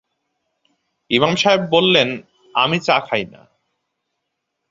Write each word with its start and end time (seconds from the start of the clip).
ইমাম 1.11 1.33
সাহেব 1.35 1.61
বললেন, 1.71 2.09
আমি 2.55 2.77
চা 2.79 2.97
খাই 2.99 3.23
না। 3.25 3.41